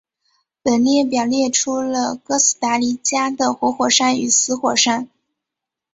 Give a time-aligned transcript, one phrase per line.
[0.63, 5.07] 本列表列出了哥斯达黎加的活火山与死火山。